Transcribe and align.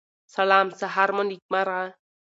سلام 0.35 0.67
سهار 0.79 1.09
مو 1.15 1.23
نیکمرغه 1.29 1.83